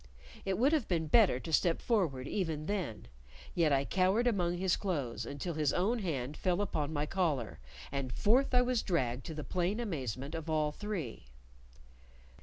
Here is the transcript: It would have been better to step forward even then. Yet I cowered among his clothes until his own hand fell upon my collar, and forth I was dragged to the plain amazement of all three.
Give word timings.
It 0.45 0.57
would 0.57 0.73
have 0.73 0.87
been 0.87 1.05
better 1.05 1.39
to 1.39 1.53
step 1.53 1.79
forward 1.79 2.27
even 2.27 2.65
then. 2.65 3.07
Yet 3.53 3.71
I 3.71 3.85
cowered 3.85 4.25
among 4.25 4.57
his 4.57 4.75
clothes 4.75 5.27
until 5.27 5.53
his 5.53 5.71
own 5.73 5.99
hand 5.99 6.35
fell 6.35 6.59
upon 6.59 6.91
my 6.91 7.05
collar, 7.05 7.59
and 7.91 8.11
forth 8.11 8.51
I 8.55 8.63
was 8.63 8.81
dragged 8.81 9.27
to 9.27 9.35
the 9.35 9.43
plain 9.43 9.79
amazement 9.79 10.33
of 10.33 10.49
all 10.49 10.71
three. 10.71 11.27